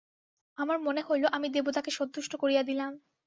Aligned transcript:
আমার 0.57 0.77
মনে 0.79 1.01
হইল, 1.01 1.23
আমি 1.31 1.47
দেবতাকে 1.49 1.91
সন্তুষ্ট 1.91 2.31
করিয়া 2.35 2.63
দিলাম। 2.63 2.91